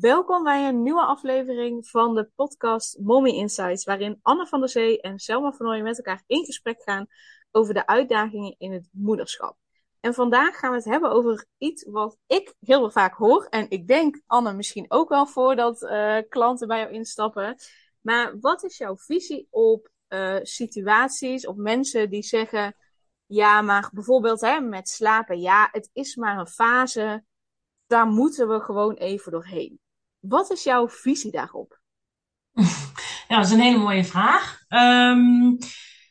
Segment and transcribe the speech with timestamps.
[0.00, 5.00] Welkom bij een nieuwe aflevering van de podcast Mommy Insights, waarin Anne van der Zee
[5.00, 7.06] en Selma van Ooyen met elkaar in gesprek gaan
[7.50, 9.56] over de uitdagingen in het moederschap.
[10.00, 13.86] En vandaag gaan we het hebben over iets wat ik heel vaak hoor, en ik
[13.86, 17.56] denk Anne misschien ook wel voordat uh, klanten bij jou instappen.
[18.00, 22.76] Maar wat is jouw visie op uh, situaties, op mensen die zeggen,
[23.26, 27.24] ja, maar bijvoorbeeld hè, met slapen, ja, het is maar een fase,
[27.86, 29.82] daar moeten we gewoon even doorheen.
[30.28, 31.80] Wat is jouw visie daarop?
[33.28, 34.58] Ja, dat is een hele mooie vraag.
[34.68, 35.58] Um,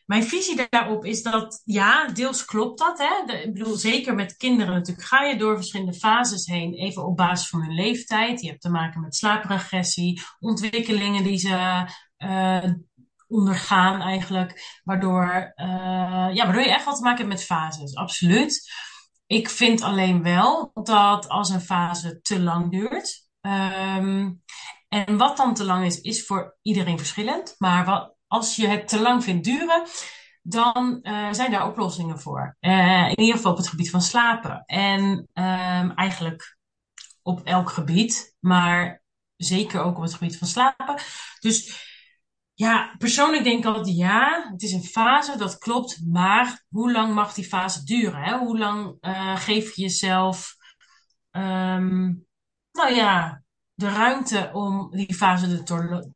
[0.05, 2.97] mijn visie daarop is dat, ja, deels klopt dat.
[2.97, 3.33] Hè?
[3.33, 7.49] ik bedoel, zeker met kinderen natuurlijk ga je door verschillende fases heen, even op basis
[7.49, 8.41] van hun leeftijd.
[8.41, 11.85] Je hebt te maken met slaapregressie, ontwikkelingen die ze
[12.17, 12.73] uh,
[13.27, 15.66] ondergaan eigenlijk, waardoor, uh,
[16.33, 18.71] ja, waardoor je echt wat te maken hebt met fases, absoluut.
[19.27, 24.41] Ik vind alleen wel dat als een fase te lang duurt, Um,
[24.88, 27.55] en wat dan te lang is, is voor iedereen verschillend.
[27.58, 29.83] Maar wat, als je het te lang vindt duren,
[30.41, 32.58] dan uh, zijn daar oplossingen voor.
[32.61, 34.64] Uh, in ieder geval op het gebied van slapen.
[34.66, 35.02] En
[35.33, 36.58] um, eigenlijk
[37.21, 39.02] op elk gebied, maar
[39.36, 41.02] zeker ook op het gebied van slapen.
[41.39, 41.91] Dus
[42.53, 46.02] ja, persoonlijk denk ik altijd ja, het is een fase, dat klopt.
[46.05, 48.21] Maar hoe lang mag die fase duren?
[48.21, 48.38] Hè?
[48.38, 50.55] Hoe lang uh, geef je jezelf
[51.31, 52.25] um,
[52.73, 53.43] nou ja,
[53.73, 55.63] de ruimte om die fase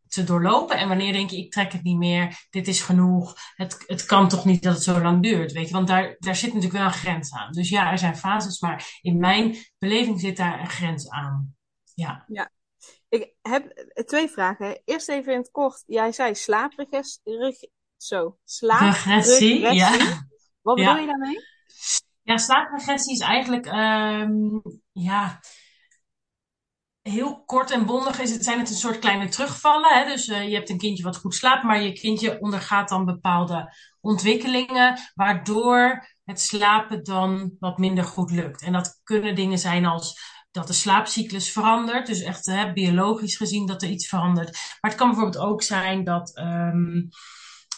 [0.07, 0.77] te doorlopen.
[0.77, 3.35] En wanneer denk je, ik trek het niet meer, dit is genoeg.
[3.55, 5.73] Het, het kan toch niet dat het zo lang duurt, weet je.
[5.73, 7.51] Want daar, daar zit natuurlijk wel een grens aan.
[7.51, 11.55] Dus ja, er zijn fases, maar in mijn beleving zit daar een grens aan.
[11.93, 12.25] Ja.
[12.27, 12.51] ja.
[13.09, 14.81] Ik heb twee vragen.
[14.85, 15.83] Eerst even in het kort.
[15.85, 17.69] Jij zei slaapregressie.
[17.97, 19.59] Zo, slaapregressie.
[19.59, 19.91] Ja.
[20.61, 21.39] Wat bedoel je daarmee?
[22.21, 24.61] Ja, slaapregressie is eigenlijk, um,
[24.91, 25.39] ja,
[27.07, 29.93] heel kort en bondig is het, zijn het een soort kleine terugvallen.
[29.93, 30.05] Hè?
[30.05, 33.73] Dus uh, je hebt een kindje wat goed slaapt, maar je kindje ondergaat dan bepaalde
[34.01, 38.61] ontwikkelingen, waardoor het slapen dan wat minder goed lukt.
[38.61, 43.65] En dat kunnen dingen zijn als dat de slaapcyclus verandert, dus echt hè, biologisch gezien
[43.65, 44.51] dat er iets verandert.
[44.51, 47.09] Maar het kan bijvoorbeeld ook zijn dat um,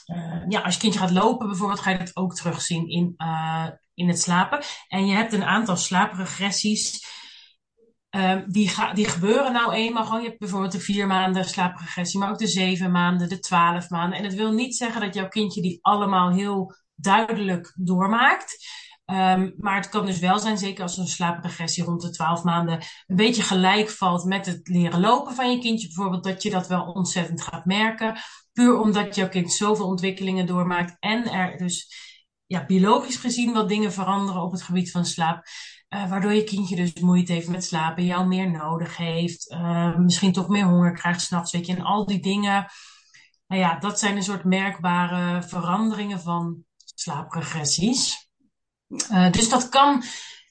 [0.05, 3.67] uh, ja, als je kindje gaat lopen bijvoorbeeld, ga je dat ook terugzien in, uh,
[3.93, 4.61] in het slapen.
[4.87, 7.05] En je hebt een aantal slaapregressies
[8.15, 10.21] Um, die, die gebeuren nou eenmaal gewoon.
[10.21, 14.17] Je hebt bijvoorbeeld de vier maanden slaapregressie, maar ook de zeven maanden, de twaalf maanden.
[14.17, 18.67] En het wil niet zeggen dat jouw kindje die allemaal heel duidelijk doormaakt.
[19.05, 22.83] Um, maar het kan dus wel zijn, zeker als een slaapregressie rond de twaalf maanden
[23.07, 26.67] een beetje gelijk valt met het leren lopen van je kindje bijvoorbeeld, dat je dat
[26.67, 28.17] wel ontzettend gaat merken.
[28.53, 31.93] Puur omdat jouw kind zoveel ontwikkelingen doormaakt en er dus
[32.45, 35.43] ja, biologisch gezien wat dingen veranderen op het gebied van slaap.
[35.89, 40.31] Uh, waardoor je kindje dus moeite heeft met slapen, jou meer nodig heeft, uh, misschien
[40.31, 41.75] toch meer honger krijgt s'nachts, weet je.
[41.75, 42.71] En al die dingen,
[43.47, 48.29] nou ja, dat zijn een soort merkbare veranderingen van slaapregressies.
[48.87, 50.03] Uh, dus dat kan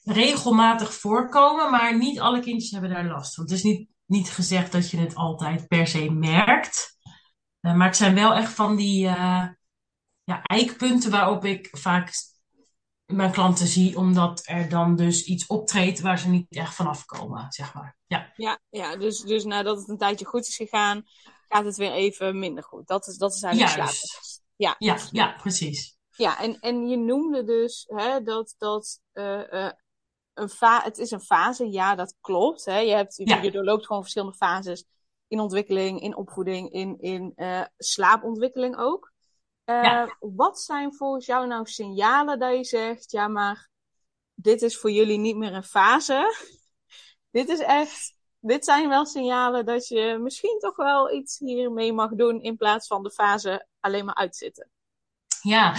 [0.03, 3.43] regelmatig voorkomen, maar niet alle kindjes hebben daar last van.
[3.43, 6.97] Het is niet, niet gezegd dat je het altijd per se merkt.
[7.59, 8.99] maar het zijn wel echt van die
[10.23, 12.11] ja, eikpunten waarop ik vaak
[13.11, 17.45] mijn klanten zie, omdat er dan dus iets optreedt waar ze niet echt vanaf komen,
[17.51, 17.97] zeg maar.
[18.07, 21.03] Ja, ja, ja dus, dus nadat het een tijdje goed is gegaan,
[21.47, 22.87] gaat het weer even minder goed.
[22.87, 24.75] Dat is, dat is eigenlijk ja, dus, ja.
[24.77, 25.97] ja, ja, precies.
[26.15, 29.71] Ja, en, en je noemde dus hè, dat, dat uh, uh,
[30.33, 32.65] een fa het is een fase, ja, dat klopt.
[32.65, 32.77] Hè.
[32.77, 33.41] Je, hebt, ja.
[33.41, 34.85] je doorloopt gewoon verschillende fases
[35.27, 39.08] in ontwikkeling, in opvoeding, in, in uh, slaapontwikkeling ook.
[39.69, 40.17] Uh, ja.
[40.19, 43.69] Wat zijn volgens jou nou signalen dat je zegt, ja, maar
[44.33, 46.35] dit is voor jullie niet meer een fase.
[47.31, 52.09] dit is echt, dit zijn wel signalen dat je misschien toch wel iets hiermee mag
[52.09, 54.69] doen in plaats van de fase alleen maar uitzitten.
[55.41, 55.73] Ja,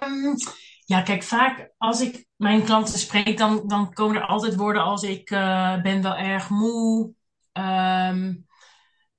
[0.00, 0.34] um,
[0.84, 5.02] ja, kijk, vaak als ik mijn klanten spreek, dan, dan komen er altijd woorden als
[5.02, 7.14] ik uh, ben wel erg moe.
[7.52, 8.46] Um,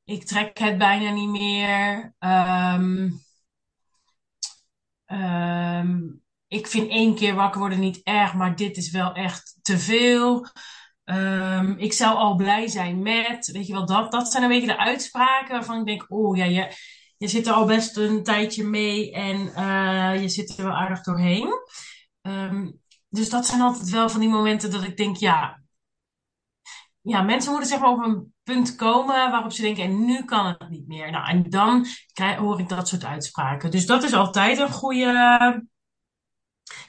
[0.03, 2.13] ik trek het bijna niet meer.
[2.19, 3.25] Um,
[5.07, 9.77] Um, ik vind één keer wakker worden niet erg, maar dit is wel echt te
[9.77, 10.47] veel.
[11.03, 14.67] Um, ik zou al blij zijn met, weet je wel, dat, dat zijn een beetje
[14.67, 16.71] de uitspraken waarvan ik denk, oh ja, je,
[17.17, 21.03] je zit er al best een tijdje mee en uh, je zit er wel aardig
[21.03, 21.49] doorheen.
[22.21, 25.61] Um, dus dat zijn altijd wel van die momenten dat ik denk, ja,
[27.01, 30.69] ja, mensen moeten zeg maar een punt komen waarop ze denken, en nu kan het
[30.69, 31.11] niet meer.
[31.11, 33.71] Nou, en dan krijg, hoor ik dat soort uitspraken.
[33.71, 35.65] Dus dat is altijd een goede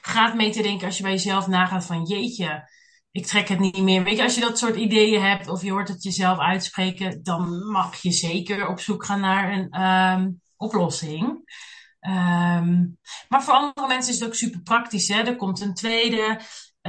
[0.01, 2.69] graad mee te denken als je bij jezelf nagaat van, jeetje,
[3.11, 4.03] ik trek het niet meer.
[4.03, 7.71] Weet je, als je dat soort ideeën hebt of je hoort het jezelf uitspreken, dan
[7.71, 11.43] mag je zeker op zoek gaan naar een ehm, oplossing.
[11.99, 12.85] Ehm,
[13.29, 15.07] maar voor andere mensen is het ook super praktisch.
[15.07, 15.21] Hè?
[15.21, 16.39] Er komt een tweede.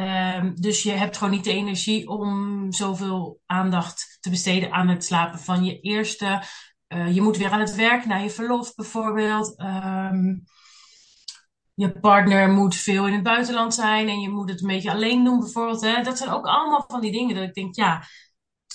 [0.01, 5.05] Ehm, dus je hebt gewoon niet de energie om zoveel aandacht te besteden aan het
[5.05, 6.43] slapen van je eerste.
[6.89, 9.61] Uh, je moet weer aan het werk, naar je verlof bijvoorbeeld.
[9.61, 10.45] Um,
[11.75, 15.25] je partner moet veel in het buitenland zijn en je moet het een beetje alleen
[15.25, 15.81] doen bijvoorbeeld.
[15.81, 16.03] Hè?
[16.03, 18.05] Dat zijn ook allemaal van die dingen dat ik denk, ja,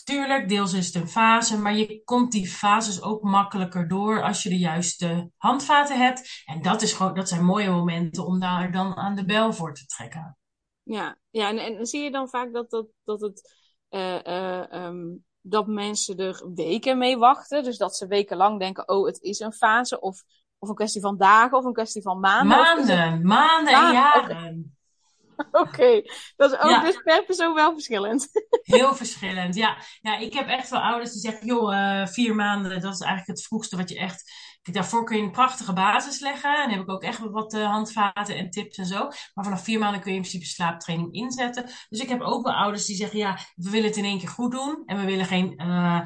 [0.04, 4.44] tuurlijk, deels is het een fase, maar je komt die fases ook makkelijker door als
[4.44, 6.44] je de juiste handvaten hebt.
[6.45, 9.74] En dat, is gewoon, dat zijn mooie momenten om daar dan aan de bel voor
[9.74, 10.38] te trekken.
[10.85, 13.55] Ja, ja en, en zie je dan vaak dat, dat, dat, het,
[13.89, 17.63] uh, uh, um, dat mensen er weken mee wachten?
[17.63, 19.99] Dus dat ze wekenlang denken, oh, het is een fase.
[19.99, 20.23] Of
[20.65, 22.57] of een kwestie van dagen of een kwestie van maanden?
[22.57, 24.77] Maanden, maanden en jaren.
[25.51, 26.01] Oké,
[26.35, 28.29] dat is ook dus per persoon wel verschillend.
[28.61, 29.77] Heel verschillend, ja.
[30.01, 33.37] Ja, ik heb echt wel ouders die zeggen, joh, uh, vier maanden, dat is eigenlijk
[33.37, 34.31] het vroegste wat je echt...
[34.73, 36.63] Daarvoor kun je een prachtige basis leggen.
[36.63, 39.07] En heb ik ook echt wat uh, handvaten en tips en zo.
[39.33, 41.65] Maar vanaf vier maanden kun je in principe slaaptraining inzetten.
[41.89, 44.29] Dus ik heb ook wel ouders die zeggen, ja, we willen het in één keer
[44.29, 44.83] goed doen.
[44.85, 46.01] En we willen geen uh,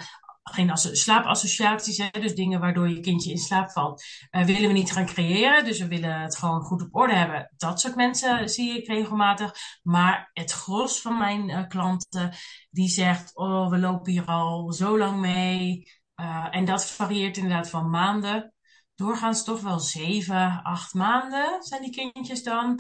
[0.49, 4.91] geen slaapassociaties, hè, dus dingen waardoor je kindje in slaap valt, uh, willen we niet
[4.91, 5.65] gaan creëren.
[5.65, 7.53] Dus we willen het gewoon goed op orde hebben.
[7.57, 9.53] Dat soort mensen zie ik regelmatig.
[9.83, 12.33] Maar het gros van mijn klanten,
[12.69, 15.83] die zegt, oh, we lopen hier al zo lang mee.
[16.19, 18.53] Uh, en dat varieert inderdaad van maanden.
[18.95, 22.79] Doorgaans toch wel zeven, acht maanden zijn die kindjes dan.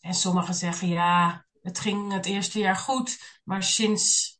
[0.00, 4.34] En sommigen zeggen, ja, het ging het eerste jaar goed, maar sinds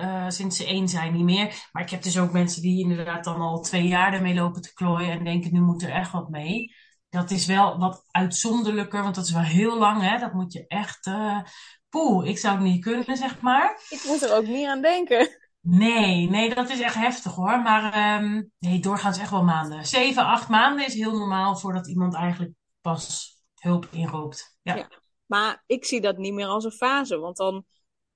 [0.00, 1.68] uh, sinds ze één zijn niet meer.
[1.72, 4.72] Maar ik heb dus ook mensen die inderdaad dan al twee jaar ermee lopen te
[4.72, 6.74] klooien en denken, nu moet er echt wat mee.
[7.08, 10.18] Dat is wel wat uitzonderlijker, want dat is wel heel lang, hè.
[10.18, 11.06] Dat moet je echt...
[11.06, 11.40] Uh,
[11.88, 13.80] poeh, ik zou het niet kunnen, zeg maar.
[13.88, 15.39] Ik moet er ook niet aan denken.
[15.60, 17.60] Nee, nee, dat is echt heftig hoor.
[17.60, 19.86] Maar um, nee, doorgaans echt wel maanden.
[19.86, 24.58] Zeven, acht maanden is heel normaal voordat iemand eigenlijk pas hulp inroopt.
[24.62, 24.74] Ja.
[24.74, 24.88] ja.
[25.26, 27.64] Maar ik zie dat niet meer als een fase, want dan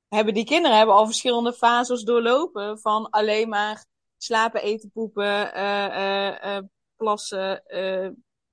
[0.08, 2.78] hebben die kinderen hebben al verschillende fases doorlopen.
[2.78, 3.84] Van alleen maar
[4.16, 6.58] slapen, eten, poepen, uh, uh, uh,
[6.96, 7.62] plassen,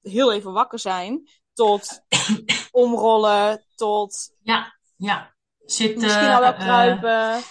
[0.02, 1.30] heel even wakker zijn.
[1.54, 2.02] Tot
[2.72, 4.36] omrollen, tot...
[4.42, 5.36] Ja, ja.
[5.66, 6.02] Zitten.
[6.02, 7.44] Misschien al wel kruipen.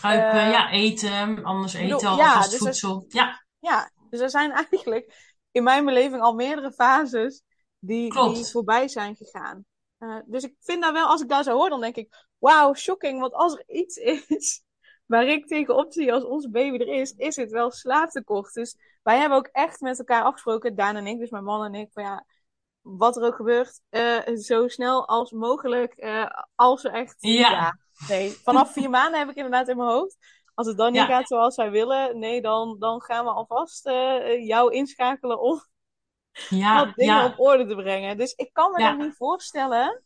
[0.00, 1.44] Kruipen, ja, eten.
[1.44, 3.04] Anders eten, ja, dus voedsel.
[3.08, 3.44] Er, ja.
[3.58, 7.42] ja, dus er zijn eigenlijk in mijn beleving al meerdere fases
[7.78, 9.64] die, die voorbij zijn gegaan.
[10.26, 13.20] dus ik vind daar wel, als ik daar zo hoor, dan denk ik, wauw, shocking.
[13.20, 13.96] Want als er iets
[14.36, 14.62] is
[15.06, 18.54] waar ik tegenop zie als onze baby er is, is het wel slaaptekort.
[18.54, 21.74] Dus wij hebben ook echt met elkaar afgesproken, Daan en ik, dus mijn man en
[21.74, 22.26] ik, van ja,
[22.80, 27.16] wat er ook gebeurt, uh, zo snel als mogelijk, uh, als er echt...
[27.18, 27.78] Ja.
[28.08, 30.16] Nee, vanaf vier maanden heb ik inderdaad in mijn hoofd.
[30.54, 34.46] Als het dan niet gaat zoals wij willen, nee, dan, dan gaan we alvast uh,
[34.46, 35.64] jou inschakelen om
[36.48, 38.16] ja, wat dingen op orde te brengen.
[38.16, 40.02] Dus ik kan me dat niet voorstellen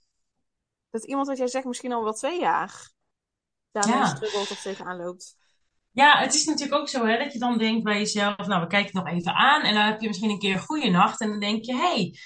[0.90, 2.90] dat iemand wat jij zegt misschien al wel twee jaar
[3.70, 4.06] daarmee ja.
[4.06, 5.36] struggelt of tegenaan loopt.
[5.90, 8.66] Ja, het is natuurlijk ook zo hè, dat je dan denkt bij jezelf, nou we
[8.66, 11.20] kijken het nog even aan en dan heb je misschien een keer een goede nacht
[11.20, 12.18] en dan denk je, hé, hey,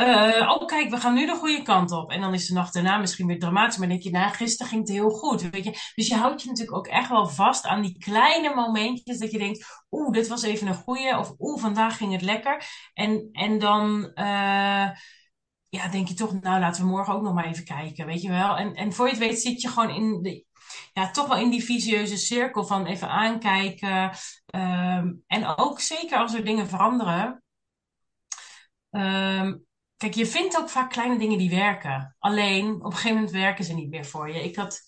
[0.00, 2.10] uh, oh kijk, we gaan nu de goede kant op.
[2.10, 4.80] En dan is de nacht daarna misschien weer dramatisch, maar denk je, nou gisteren ging
[4.80, 5.50] het heel goed.
[5.50, 5.92] Weet je?
[5.94, 9.38] Dus je houdt je natuurlijk ook echt wel vast aan die kleine momentjes dat je
[9.38, 12.64] denkt, oeh, dit was even een goede of oeh, vandaag ging het lekker.
[12.94, 14.10] En, en dan...
[14.14, 14.88] Uh,
[15.70, 18.28] ja, denk je toch, nou laten we morgen ook nog maar even kijken, weet je
[18.28, 18.56] wel.
[18.56, 20.44] En, en voor je het weet zit je gewoon in de,
[20.92, 24.10] ja, toch wel in die visieuze cirkel van even aankijken.
[24.54, 27.42] Um, en ook zeker als er dingen veranderen.
[28.90, 29.66] Um,
[29.98, 32.16] kijk, je vindt ook vaak kleine dingen die werken.
[32.18, 34.44] Alleen op een gegeven moment werken ze niet meer voor je.
[34.44, 34.80] Ik had,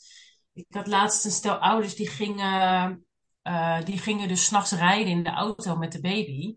[0.53, 3.05] ik had laatst een stel ouders die gingen,
[3.43, 6.57] uh, die gingen dus s'nachts rijden in de auto met de baby.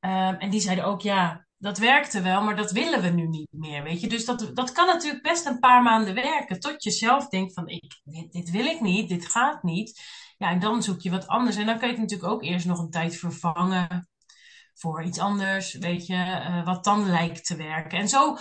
[0.00, 3.48] Um, en die zeiden ook, ja, dat werkte wel, maar dat willen we nu niet
[3.50, 4.08] meer, weet je.
[4.08, 7.68] Dus dat, dat kan natuurlijk best een paar maanden werken, tot je zelf denkt van,
[7.68, 10.02] ik, dit, wil ik niet, dit gaat niet.
[10.38, 11.56] Ja, en dan zoek je wat anders.
[11.56, 14.08] En dan kan je het natuurlijk ook eerst nog een tijd vervangen
[14.74, 17.98] voor iets anders, weet je, uh, wat dan lijkt te werken.
[17.98, 18.36] En zo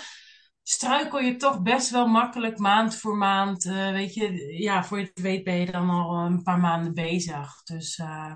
[0.64, 4.56] struikel je toch best wel makkelijk maand voor maand, uh, weet je.
[4.58, 7.64] Ja, voor je het weet ben je dan al een paar maanden bezig.
[7.64, 8.36] Dus uh, ja,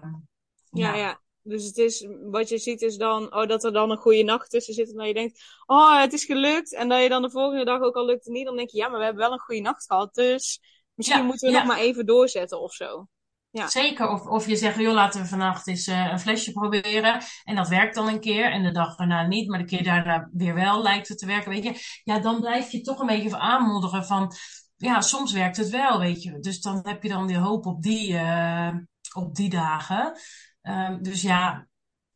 [0.70, 0.96] ja.
[0.96, 1.24] ja.
[1.42, 4.50] Dus het is, wat je ziet is dan, oh, dat er dan een goede nacht
[4.50, 4.90] tussen zit.
[4.90, 6.74] En dat je denkt, oh, het is gelukt.
[6.74, 8.46] En dat je dan de volgende dag ook al lukt het niet.
[8.46, 10.14] Dan denk je, ja, maar we hebben wel een goede nacht gehad.
[10.14, 10.60] Dus
[10.94, 13.08] misschien moeten we nog maar even doorzetten of zo.
[13.56, 13.68] Ja.
[13.68, 14.10] Zeker.
[14.10, 17.22] Of, of je zegt, joh, laten we vannacht eens uh, een flesje proberen.
[17.44, 18.52] En dat werkt dan een keer.
[18.52, 19.50] En de dag daarna niet.
[19.50, 21.52] Maar de keer daarna weer wel lijkt het te werken.
[21.52, 22.02] Weet je.
[22.04, 24.34] Ja, dan blijf je toch een beetje aanmodderen van
[24.78, 26.40] ja, soms werkt het wel, weet je.
[26.40, 28.76] Dus dan heb je dan die hoop op die, eh,
[29.14, 30.20] op die dagen.
[30.62, 31.68] Ehm, dus ja,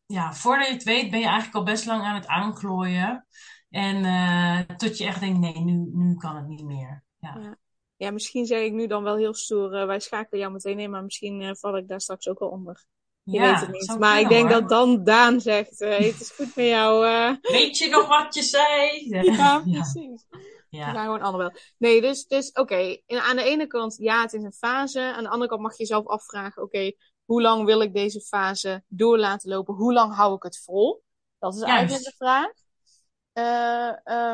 [0.06, 3.26] ja, voordat je het weet ben je eigenlijk al best lang aan het aanklooien.
[3.70, 7.04] En uh, tot je echt denkt, nee, nu, nu kan het niet meer.
[7.20, 7.38] Ja.
[7.40, 7.58] ja.
[8.00, 10.90] Ja misschien zeg ik nu dan wel heel stoer, uh, wij schakelen jou meteen in,
[10.90, 12.86] maar misschien uh, val ik daar straks ook wel onder.
[13.24, 14.00] Je ja, weet het niet.
[14.00, 14.60] Maar ik denk hoor.
[14.60, 17.06] dat dan Daan zegt, het is goed met jou.
[17.42, 19.08] Weet je nog wat je zei?
[19.10, 20.26] ja, precies.
[20.70, 20.86] Ja.
[20.86, 21.60] We gaan gewoon allemaal wel.
[21.78, 22.60] Nee, dus, dus oké.
[22.60, 23.04] Okay.
[23.08, 25.02] Aan de ene kant, ja, het is een fase.
[25.02, 28.22] Aan de andere kant mag je jezelf afvragen, oké, okay, hoe lang wil ik deze
[28.22, 29.74] fase door laten lopen?
[29.74, 31.04] Hoe lang hou ik het vol?
[31.40, 31.74] Dat is Juist.
[31.74, 32.52] eigenlijk de vraag.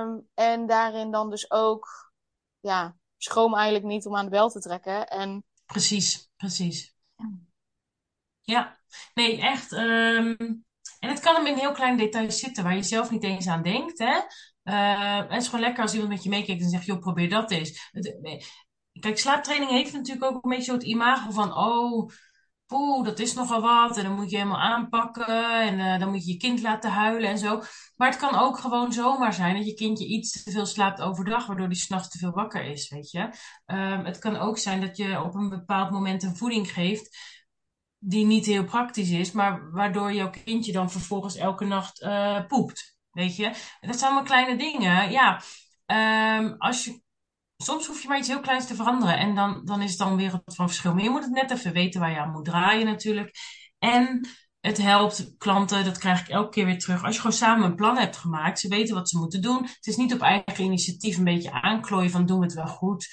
[0.05, 2.11] Um, en daarin dan dus ook,
[2.59, 2.95] ja,
[3.25, 5.07] schroom eigenlijk niet om aan de bel te trekken.
[5.07, 5.43] En...
[5.65, 6.95] Precies, precies.
[8.41, 8.79] Ja,
[9.13, 9.71] nee, echt.
[9.71, 10.63] Um...
[10.99, 13.61] En het kan hem in heel kleine details zitten waar je zelf niet eens aan
[13.61, 13.99] denkt.
[13.99, 14.19] Hè?
[14.63, 17.51] Uh, het is gewoon lekker als iemand met je meekijkt en zegt, joh, probeer dat
[17.51, 17.91] eens.
[18.99, 22.09] Kijk, slaaptraining heeft natuurlijk ook een beetje het imago van, oh,
[22.65, 23.97] poeh, dat is nogal wat.
[23.97, 25.61] En dan moet je helemaal aanpakken.
[25.61, 27.61] En uh, dan moet je je kind laten huilen en zo.
[27.95, 31.45] Maar het kan ook gewoon zomaar zijn dat je kindje iets te veel slaapt overdag,
[31.45, 33.21] waardoor die s'nachts te veel wakker is, weet je.
[33.65, 37.17] Um, het kan ook zijn dat je op een bepaald moment een voeding geeft
[37.99, 42.97] die niet heel praktisch is, maar waardoor jouw kindje dan vervolgens elke nacht uh, poept.
[43.11, 43.43] Weet je,
[43.81, 45.11] dat zijn allemaal kleine dingen.
[45.11, 45.41] Ja,
[46.39, 47.03] um, als je
[47.57, 49.17] soms hoef je maar iets heel kleins te veranderen.
[49.17, 50.93] En dan, dan is het dan weer wat van verschil.
[50.93, 53.35] Maar je moet het net even weten waar je aan moet draaien natuurlijk.
[53.79, 54.27] En
[54.59, 57.03] het helpt klanten, dat krijg ik elke keer weer terug.
[57.03, 59.63] Als je gewoon samen een plan hebt gemaakt, ze weten wat ze moeten doen.
[59.63, 63.07] Het is niet op eigen initiatief een beetje aanklooien van doen we het wel goed.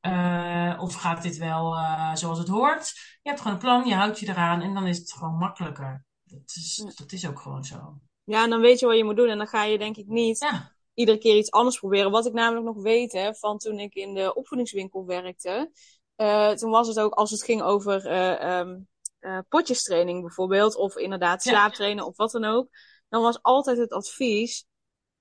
[0.00, 2.92] Uh, of gaat dit wel uh, zoals het hoort?
[3.22, 6.04] Je hebt gewoon een plan, je houdt je eraan en dan is het gewoon makkelijker.
[6.24, 8.00] Dat is, dat is ook gewoon zo.
[8.24, 10.06] Ja, en dan weet je wat je moet doen en dan ga je denk ik
[10.06, 12.10] niet ja iedere keer iets anders proberen.
[12.10, 15.70] Wat ik namelijk nog weet hè, van toen ik in de opvoedingswinkel werkte.
[16.16, 18.88] Uh, toen was het ook als het ging over uh, um,
[19.20, 20.76] uh, potjestraining bijvoorbeeld.
[20.76, 22.68] Of inderdaad slaaptrainen of wat dan ook.
[23.08, 24.66] Dan was altijd het advies.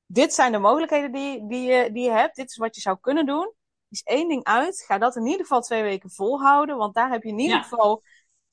[0.06, 2.36] Dit zijn de mogelijkheden die, die, je, die je hebt.
[2.36, 3.54] Dit is wat je zou kunnen doen.
[3.90, 4.84] Is één ding uit.
[4.88, 6.78] Ga dat in ieder geval twee weken volhouden.
[6.78, 7.64] Want daar heb je in ieder ja.
[7.64, 8.04] geval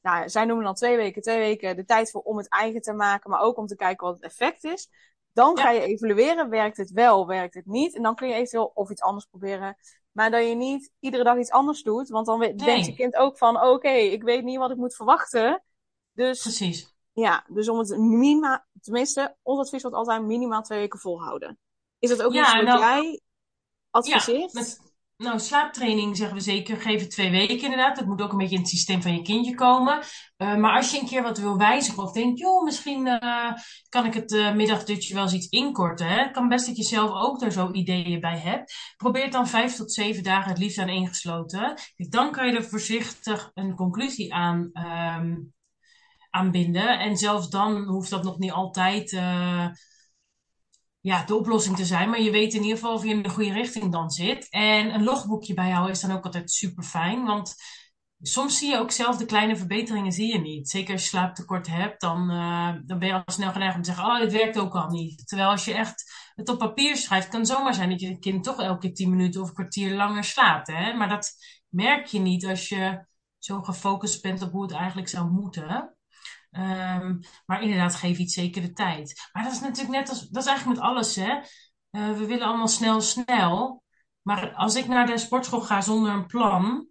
[0.01, 2.93] nou, zij noemen dan twee weken, twee weken de tijd voor om het eigen te
[2.93, 4.89] maken, maar ook om te kijken wat het effect is.
[5.35, 7.95] Dan ga je evalueren, werkt het wel, werkt het niet.
[7.95, 9.77] En dan kun je eventueel of iets anders proberen.
[10.13, 12.09] Maar dat je niet iedere dag iets anders doet.
[12.09, 12.55] Want dan nee.
[12.55, 15.63] denkt je kind ook van, oké, okay, ik weet niet wat ik moet verwachten.
[16.13, 16.95] Dus, Precies.
[17.13, 21.59] Ja, dus om het minimaal, tenminste, ons advies wordt altijd minimaal twee weken volhouden.
[21.99, 23.21] Is dat ook ja, iets wat nou, jij
[23.91, 24.53] adviseert?
[24.53, 27.97] Ja, met, nou, slaaptraining zeggen we zeker, het twee weken inderdaad.
[27.97, 29.99] Dat moet ook een beetje in het systeem van je kindje komen.
[30.37, 33.53] Uh, maar als je een keer wat wil wijzigen of denkt, joh, misschien uh,
[33.89, 36.07] kan ik het uh, middagdutje wel eens iets inkorten.
[36.07, 36.31] Hè?
[36.31, 38.75] Kan best dat je zelf ook er zo ideeën bij hebt.
[38.97, 41.75] Probeer dan vijf tot zeven dagen het liefst aan ingesloten.
[41.97, 44.71] Dan kan je er voorzichtig een conclusie aan
[45.19, 45.53] um,
[46.31, 46.99] aanbinden.
[46.99, 49.19] En zelfs dan hoeft dat nog niet altijd
[51.05, 52.11] ja, de oplossing te zijn.
[52.11, 54.49] Maar je weet in ieder geval of je in de goede richting dan zit.
[54.51, 57.25] En een logboekje bijhouden is dan ook altijd super fijn.
[57.25, 57.55] Want
[58.21, 60.69] soms zie je ook zelf de kleine verbeteringen zie je niet.
[60.69, 63.91] Zeker als je slaaptekort hebt, dan, uh, dan ben je al snel geneigd om te
[63.93, 65.29] zeggen: Oh, dit werkt ook al niet.
[65.29, 68.45] Terwijl als je echt het op papier schrijft, kan het zomaar zijn dat je kind
[68.45, 70.67] toch elke 10 minuten of een kwartier langer slaapt.
[70.67, 70.93] Hè?
[70.93, 71.33] Maar dat
[71.69, 73.07] merk je niet als je
[73.39, 75.94] zo gefocust bent op hoe het eigenlijk zou moeten.
[76.59, 79.29] Um, maar inderdaad, geef iets zeker de tijd.
[79.33, 81.37] Maar dat is natuurlijk net als, dat is eigenlijk met alles, hè.
[81.91, 83.83] Uh, we willen allemaal snel, snel.
[84.23, 86.87] Maar als ik naar de sportschool ga zonder een plan,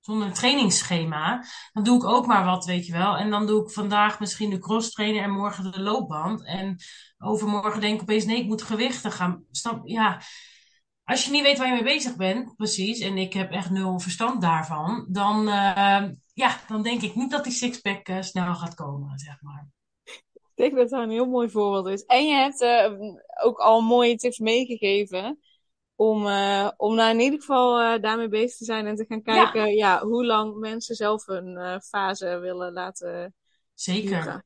[0.00, 3.16] zonder een trainingsschema, dan doe ik ook maar wat, weet je wel.
[3.16, 6.44] En dan doe ik vandaag misschien de cross trainer en morgen de loopband.
[6.44, 6.76] En
[7.18, 9.44] overmorgen denk ik opeens, nee, ik moet gewichten gaan.
[9.84, 10.20] Ja,
[11.04, 13.98] als je niet weet waar je mee bezig bent, precies, en ik heb echt nul
[13.98, 16.02] verstand daarvan, dan, uh,
[16.38, 19.68] ja, dan denk ik niet dat die sixpack uh, snel gaat komen, zeg maar.
[20.04, 22.04] Ik denk dat dat een heel mooi voorbeeld is.
[22.04, 23.10] En je hebt uh,
[23.42, 25.38] ook al mooie tips meegegeven
[25.94, 29.74] om, uh, om nou in ieder geval daarmee bezig te zijn en te gaan kijken
[29.74, 29.98] ja.
[29.98, 33.34] ja hoe lang mensen zelf hun fase willen laten.
[33.74, 34.22] Zeker.
[34.22, 34.44] Duren.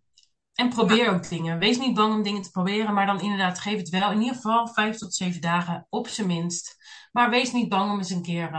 [0.54, 1.12] En probeer ja.
[1.12, 1.58] ook dingen.
[1.58, 4.34] Wees niet bang om dingen te proberen, maar dan inderdaad geef het wel in ieder
[4.34, 6.76] geval vijf tot zeven dagen op zijn minst.
[7.12, 8.50] Maar wees niet bang om eens een keer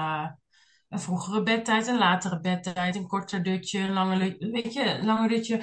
[0.94, 5.30] een vroegere bedtijd, een latere bedtijd, een korter dutje, een langer, weet je, een langer
[5.30, 5.62] dutje.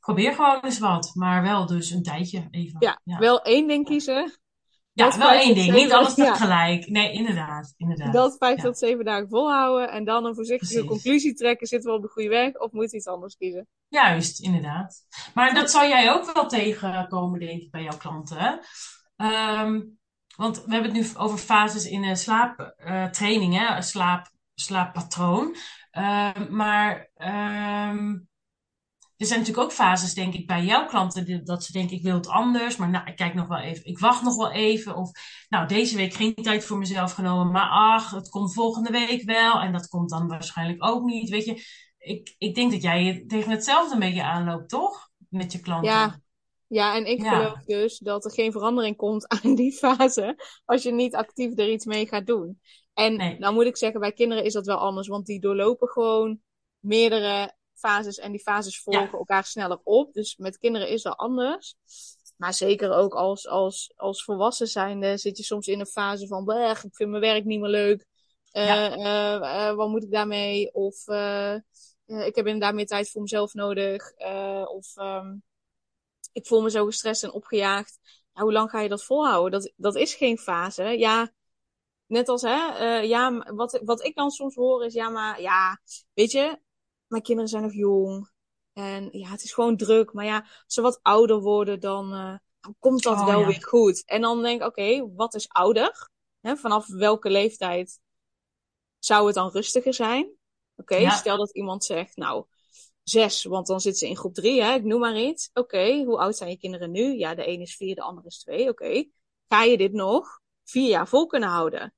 [0.00, 2.76] Probeer gewoon eens wat, maar wel dus een tijdje even.
[2.80, 3.18] Ja, ja.
[3.18, 4.38] wel één ding kiezen.
[4.92, 5.74] Ja, wel één ding.
[5.74, 6.84] Niet alles tegelijk.
[6.84, 6.92] Ja.
[6.92, 8.12] Nee, inderdaad, inderdaad.
[8.12, 8.62] Dat vijf ja.
[8.62, 10.90] tot zeven dagen volhouden en dan een voorzichtige Precies.
[10.90, 11.66] conclusie trekken.
[11.66, 13.68] Zitten we op de goede weg of moet iets anders kiezen?
[13.88, 15.06] Juist, inderdaad.
[15.34, 18.60] Maar dat zou jij ook wel tegenkomen, denk ik, bij jouw klanten.
[19.16, 19.98] Um,
[20.36, 23.76] Want we hebben het nu over fases in een slaaptraining, hè?
[23.76, 24.30] Een slaap,
[24.60, 25.56] slaappatroon.
[25.90, 28.18] Ehm, maar ehm,
[29.16, 32.14] er zijn natuurlijk ook fases, denk ik, bij jouw klanten dat ze denken, ik wil
[32.14, 34.96] het anders, maar nou, ik kijk nog wel even, ik wacht nog wel even.
[34.96, 35.10] Of,
[35.48, 39.60] nou, deze week geen tijd voor mezelf genomen, maar ach, het komt volgende week wel.
[39.60, 41.64] En dat komt dan waarschijnlijk ook niet, weet je.
[41.98, 45.10] Ik, ik denk dat jij tegen hetzelfde een beetje aanloopt, toch?
[45.28, 45.90] Met je klanten.
[45.90, 46.20] Ja,
[46.66, 47.36] ja en ik Ja.
[47.38, 51.70] geloof dus dat er geen verandering komt aan die fase als je niet actief er
[51.70, 52.60] iets mee gaat doen.
[53.04, 53.38] En Nee.
[53.38, 56.40] nou moet ik zeggen, bij kinderen is dat wel anders, want die doorlopen gewoon
[56.78, 59.10] meerdere fases en die fases volgen Ja.
[59.12, 60.12] elkaar sneller op.
[60.12, 61.74] Dus met kinderen is dat anders.
[62.36, 66.44] Maar zeker ook als, als, als volwassen zijnde zit je soms in een fase van,
[66.44, 68.06] "Bleh, ik vind mijn werk niet meer leuk.
[68.52, 68.92] Ja.
[69.40, 70.74] eh, wat moet ik daarmee?
[70.74, 70.96] Of
[72.06, 74.12] ik heb inderdaad meer tijd voor mezelf nodig.
[74.66, 75.34] Of ehm,
[76.32, 77.98] ik voel me zo gestrest en opgejaagd.
[78.32, 79.60] Ja, hoe lang ga je dat volhouden?
[79.60, 80.82] Dat, dat is geen fase.
[80.82, 81.32] Ja,
[82.10, 85.80] net als hè, eh, ja, wat, wat ik dan soms hoor is, ja, maar ja,
[86.14, 86.60] weet je,
[87.06, 88.30] mijn kinderen zijn nog jong.
[88.72, 90.12] En ja, het is gewoon druk.
[90.12, 93.46] Maar ja, als ze wat ouder worden, dan, eh, dan komt dat Oh, wel ja.
[93.46, 94.04] weer goed.
[94.06, 96.08] En dan denk ik, oké, wat is ouder?
[96.40, 98.00] Hè, vanaf welke leeftijd
[98.98, 100.30] zou het dan rustiger zijn?
[100.76, 101.10] Oké, Ja.
[101.10, 102.44] stel dat iemand zegt, nou,
[103.02, 104.74] zes, want dan zit ze in groep drie, hè?
[104.74, 105.50] Ik noem maar iets.
[105.52, 107.16] Oké, hoe oud zijn je kinderen nu?
[107.16, 108.68] Ja, de een is vier, de ander is twee.
[108.68, 109.04] Oké,
[109.48, 111.94] ga je dit nog vier jaar vol kunnen houden?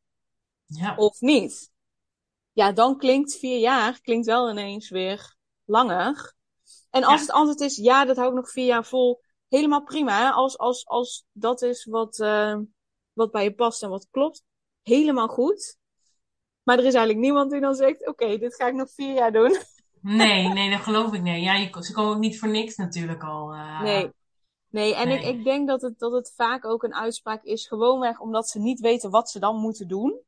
[0.80, 0.94] Ja.
[0.96, 1.70] Of niet?
[2.52, 6.34] Ja, dan klinkt vier jaar klinkt wel ineens weer langer.
[6.90, 7.20] En als Ja.
[7.20, 10.18] het antwoord is, ja, dat hou ik nog vier jaar vol, helemaal prima.
[10.18, 10.30] Hè?
[10.30, 12.58] Als, als, als dat is wat, eh,
[13.12, 14.42] wat bij je past en wat klopt,
[14.82, 15.76] helemaal goed.
[16.62, 19.32] Maar er is eigenlijk niemand die dan zegt, oké, dit ga ik nog vier jaar
[19.32, 19.56] doen.
[20.02, 21.42] Nee, nee, dat geloof ik niet.
[21.42, 23.52] Ja, je, ze komen ook niet voor niks natuurlijk al.
[23.52, 23.82] eh.
[23.82, 24.10] Nee.
[24.68, 28.20] Nee, en Ik, ik denk dat het, dat het vaak ook een uitspraak is, gewoonweg
[28.20, 30.20] omdat ze niet weten wat ze dan moeten doen.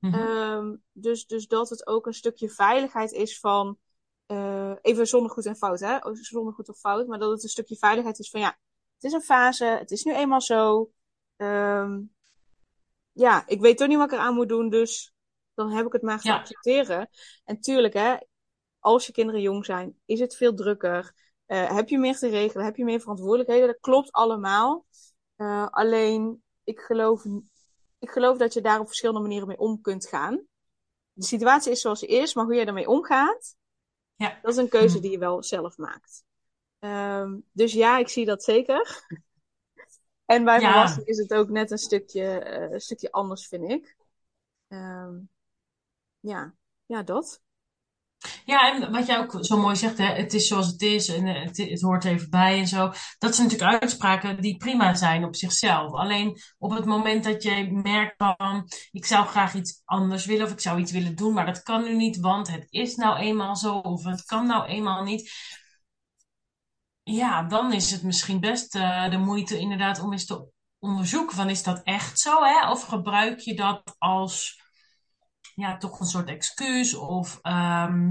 [0.00, 0.14] Mhm.
[0.14, 3.78] Ehm, dus, dus dat het ook een stukje veiligheid is van,
[4.26, 5.96] eh, even zonder goed en fout, hè?
[5.96, 8.58] Oh, Zonder goed of fout, maar dat het een stukje veiligheid is van, ja,
[8.94, 10.90] het is een fase, het is nu eenmaal zo.
[11.36, 12.00] Ehm,
[13.12, 15.14] ja, ik weet toch niet wat ik eraan moet doen, dus
[15.54, 16.38] dan heb ik het maar Ja.
[16.38, 17.08] accepteren.
[17.44, 18.16] En tuurlijk, hè,
[18.78, 21.14] als je kinderen jong zijn, is het veel drukker.
[21.46, 23.66] Eh, heb je meer te regelen, heb je meer verantwoordelijkheden.
[23.66, 24.86] Dat klopt allemaal.
[25.36, 27.24] Eh, alleen, ik geloof,
[28.00, 30.46] ik geloof dat je daar op verschillende manieren mee om kunt gaan.
[31.12, 33.56] De situatie is zoals ze is, maar hoe je ermee omgaat,
[34.14, 34.38] Ja.
[34.42, 35.02] dat is een keuze Hmm.
[35.02, 36.24] die je wel zelf maakt.
[36.78, 39.04] Ehm, dus ja, ik zie dat zeker.
[40.24, 40.70] En bij Ja.
[40.72, 43.96] volwassenen is het ook net een stukje, eh, een stukje anders, vind ik.
[44.68, 45.18] Ehm,
[46.20, 46.54] ja.
[46.86, 47.42] ja, dat.
[48.44, 51.26] Ja, en wat jij ook zo mooi zegt, hè, het is zoals het is en
[51.26, 52.92] eh, het, hoort even bij en zo.
[53.18, 55.92] Dat zijn natuurlijk uitspraken die prima zijn op zichzelf.
[55.92, 60.52] Alleen op het moment dat je merkt van, ik zou graag iets anders willen of
[60.52, 63.56] ik zou iets willen doen, maar dat kan nu niet, want het is nou eenmaal
[63.56, 65.32] zo of het kan nou eenmaal niet.
[67.02, 71.50] Ja, dan is het misschien best eh, de moeite inderdaad om eens te onderzoeken van,
[71.50, 72.70] is dat echt zo, hè?
[72.70, 74.62] Of gebruik je dat als,
[75.60, 77.38] ja, toch een soort excuus of...
[77.42, 78.10] ehm,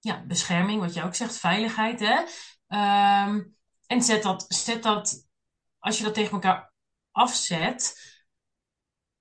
[0.00, 2.22] ja, bescherming, wat je ook zegt, veiligheid, hè?
[2.66, 3.42] Ehm,
[3.86, 5.28] en zet dat, zet dat,
[5.78, 6.72] als je dat tegen elkaar
[7.10, 8.08] afzet,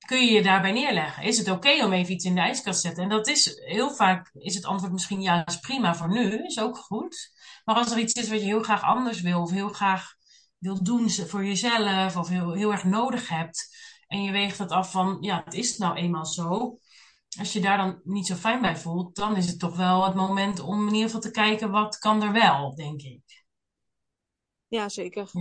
[0.06, 1.24] kun je je daarbij neerleggen.
[1.24, 3.04] Is het oké om even iets in de ijskast te zetten?
[3.04, 6.60] En dat is heel vaak, is het antwoord misschien ja, is prima voor nu, is
[6.60, 7.32] ook goed.
[7.66, 10.14] Maar als er iets is wat je heel graag anders wil, of heel graag
[10.58, 13.78] wil doen voor jezelf, of heel, heel erg nodig hebt,
[14.08, 16.80] en je weegt dat af van, ja, het is nou eenmaal zo.
[17.38, 20.16] Als je daar dan niet zo fijn bij voelt, dan is het toch wel het
[20.16, 23.46] moment om in ieder geval te kijken wat kan er wel, denk ik.
[24.68, 25.32] Ja, zeker.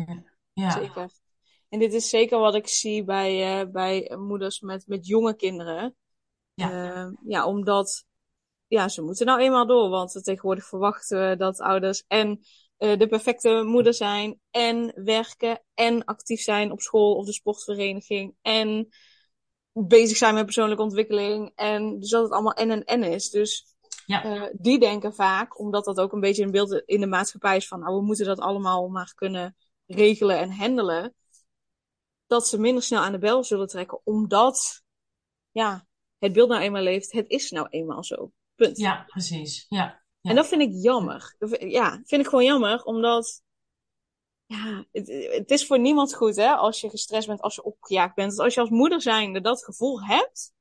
[0.52, 0.70] Ja.
[0.70, 1.10] Zeker.
[1.68, 5.96] En dit is zeker wat ik zie bij, eh, bij moeders met, met jonge kinderen.
[6.54, 6.70] Ja.
[6.70, 8.06] Eh, ja, omdat
[8.66, 9.88] ja, ze moeten nou eenmaal door.
[9.88, 12.40] Want tegenwoordig verwachten we dat ouders en
[12.76, 14.40] eh, de perfecte moeder zijn.
[14.50, 18.34] En werken en actief zijn op school of de sportvereniging.
[18.42, 18.88] En
[19.86, 21.52] bezig zijn met persoonlijke ontwikkeling.
[21.54, 23.30] En dus dat het allemaal en en en is.
[23.30, 23.64] Dus
[24.06, 24.24] Ja.
[24.24, 27.68] eh, die denken vaak, omdat dat ook een beetje een beeld in de maatschappij is
[27.68, 31.14] van, nou, we moeten dat allemaal maar kunnen regelen en handelen,
[32.26, 34.82] dat ze minder snel aan de bel zullen trekken, omdat,
[35.50, 35.86] ja,
[36.18, 38.32] het beeld nou eenmaal leeft, het is nou eenmaal zo.
[38.54, 38.78] Punt.
[38.78, 39.66] Ja, precies.
[39.68, 40.02] Ja.
[40.20, 40.30] Ja.
[40.30, 41.34] En dat vind ik jammer.
[41.38, 43.42] Dat vind- Ja, vind ik gewoon jammer, omdat,
[44.48, 48.14] ja, het, het is voor niemand goed, hè, als je gestrest bent, als je opgejaagd
[48.14, 48.38] bent.
[48.38, 50.52] Als je als moeder zijnde dat gevoel hebt,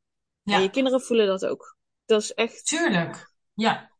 [0.41, 0.55] Ja.
[0.55, 1.75] en je kinderen voelen dat ook.
[2.05, 3.33] Dat is echt, Tuurlijk.
[3.53, 3.91] Ja.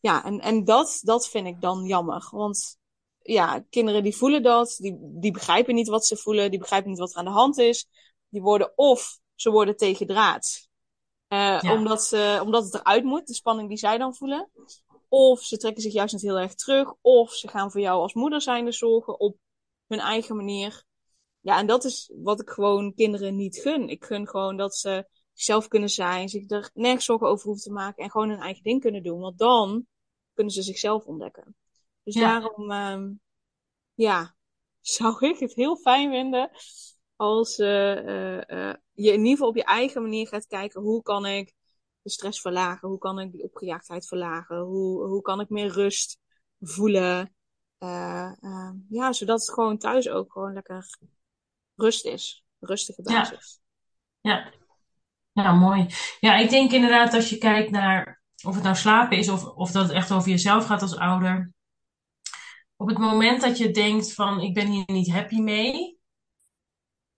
[0.00, 2.28] ja, en, en dat, dat vind ik dan jammer.
[2.30, 2.78] Want
[3.22, 6.98] ja, kinderen die voelen dat, die, die begrijpen niet wat ze voelen, die begrijpen niet
[6.98, 7.88] wat er aan de hand is.
[8.28, 10.68] die worden of ze worden tegendraads.
[11.28, 11.72] Uh, Ja.
[11.72, 14.50] omdat, ze, omdat het eruit moet, de spanning die zij dan voelen.
[15.08, 16.94] Of ze trekken zich juist niet heel erg terug.
[17.00, 19.36] Of ze gaan voor jou als moeder zijnde zorgen op
[19.86, 20.84] hun eigen manier.
[21.40, 23.88] Ja, en dat is wat ik gewoon kinderen niet gun.
[23.88, 27.72] Ik gun gewoon dat ze zichzelf kunnen zijn, zich er nergens zorgen over hoeven te
[27.72, 29.20] maken en gewoon hun eigen ding kunnen doen.
[29.20, 29.86] Want dan
[30.34, 31.56] kunnen ze zichzelf ontdekken.
[32.02, 32.20] Dus Ja.
[32.20, 33.12] daarom, ehm,
[33.94, 34.34] ja,
[34.80, 36.50] zou ik het heel fijn vinden
[37.16, 41.02] als eh, eh, eh, je in ieder geval op je eigen manier gaat kijken hoe
[41.02, 41.54] kan ik
[42.06, 46.18] de stress verlagen, hoe kan ik die opgejaagdheid verlagen, hoe, hoe kan ik meer rust
[46.60, 47.34] voelen.
[47.78, 50.86] Eh, eh, ja, zodat het gewoon thuis ook gewoon lekker
[51.74, 52.44] rust is.
[52.60, 53.60] Rustige basis.
[54.20, 54.52] Ja.
[55.32, 55.86] ja, mooi.
[56.20, 59.70] Ja, ik denk inderdaad als je kijkt naar of het nou slapen is of, of
[59.70, 61.52] dat het echt over jezelf gaat als ouder.
[62.76, 65.98] Op het moment dat je denkt van ik ben hier niet happy mee,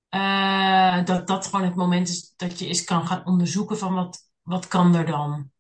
[0.09, 4.28] eh, dat dat gewoon het moment is dat je eens kan gaan onderzoeken van wat,
[4.48, 5.50] wat kan er dan.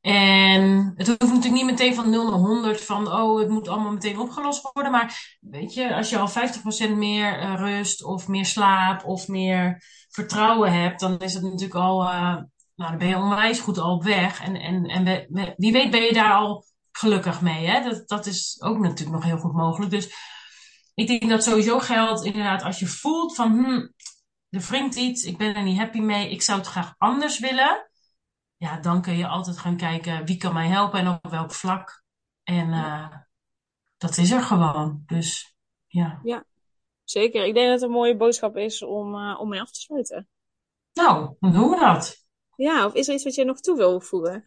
[0.00, 3.92] En het hoeft natuurlijk niet meteen van 0 naar 100 van oh, het moet allemaal
[3.92, 4.92] meteen opgelost worden.
[4.92, 6.28] Maar weet je, als je al
[6.92, 11.74] 50% meer eh, rust of meer slaap of meer vertrouwen hebt, dan is het natuurlijk
[11.74, 12.34] al, eh,
[12.74, 14.40] nou, dan ben je onwijs goed al op weg.
[14.40, 17.66] En, en, en wie weet ben je daar al gelukkig mee.
[17.66, 17.82] Hè?
[17.82, 19.90] Dat, dat is ook natuurlijk nog heel goed mogelijk.
[19.90, 20.14] Dus
[20.94, 23.86] ik denk dat sowieso geldt inderdaad als je voelt van hm,
[24.50, 27.90] er wringt iets, ik ben er niet happy mee, ik zou het graag anders willen.
[28.56, 32.04] Ja, dan kun je altijd gaan kijken wie kan mij helpen en op welk vlak.
[32.42, 33.16] En eh,
[33.96, 35.02] dat is er gewoon.
[35.06, 35.56] Dus
[35.86, 36.20] ja.
[37.04, 37.46] Zeker.
[37.46, 40.28] Ik denk dat het een mooie boodschap is om, eh, om mee af te sluiten.
[40.92, 42.26] Nou, dan doen we dat.
[42.56, 44.44] Ja, of is er iets wat je nog toe wil voegen?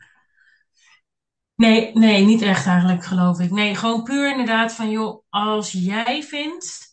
[1.56, 3.52] Nee, nee, niet echt eigenlijk, geloof ik.
[3.52, 6.89] Nee, gewoon puur inderdaad van, joh, als jij vindt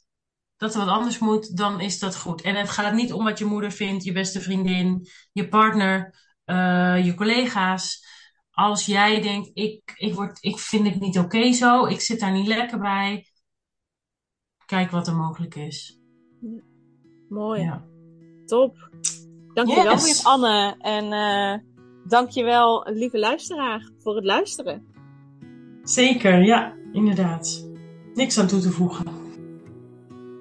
[0.57, 2.43] dat er wat anders moet, dan is dat goed.
[2.43, 6.15] En het gaat niet om wat je moeder vindt, je beste vriendin, je partner,
[6.45, 8.05] eh, je collega's.
[8.51, 12.33] Als jij denkt, ik, ik, word, ik vind het niet oké zo, ik zit daar
[12.33, 13.27] niet lekker bij,
[14.67, 15.99] kijk wat er mogelijk is.
[17.29, 17.63] Mooi.
[17.63, 17.85] Ja.
[18.47, 18.91] Top.
[19.55, 20.23] Dankjewel Yes.
[20.23, 20.77] weer, Anne.
[20.79, 21.75] En eh
[22.09, 24.87] dankjewel, lieve luisteraar, voor het luisteren.
[25.83, 27.69] Zeker, ja, inderdaad.
[28.15, 29.16] Niks aan toe te voegen.